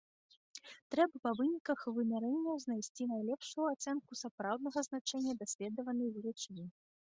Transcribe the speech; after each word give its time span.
Трэба 0.95 1.19
па 1.27 1.33
выніках 1.39 1.79
вымярэнняў 1.97 2.57
знайсці 2.65 3.09
найлепшую 3.13 3.65
ацэнку 3.75 4.11
сапраўднага 4.25 4.79
значэння 4.91 5.33
даследаванай 5.47 6.07
велічыні. 6.21 6.65